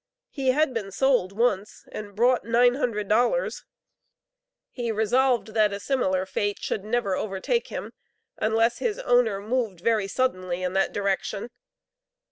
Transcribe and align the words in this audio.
He 0.31 0.47
had 0.47 0.73
been 0.73 0.91
sold 0.91 1.31
once 1.31 1.85
and 1.91 2.15
brought 2.15 2.43
nine 2.43 2.73
hundred 2.73 3.07
dollars; 3.07 3.65
he 4.71 4.91
resolved 4.91 5.49
that 5.49 5.71
a 5.71 5.79
similar 5.79 6.25
fate 6.25 6.57
should 6.59 6.83
never 6.83 7.15
overtake 7.15 7.67
him, 7.67 7.93
unless 8.37 8.79
his 8.79 8.97
owner 8.97 9.39
moved 9.39 9.79
very 9.79 10.07
suddenly 10.07 10.63
in 10.63 10.73
that 10.73 10.91
direction. 10.91 11.51